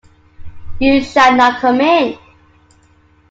[0.79, 2.17] You shall not come in.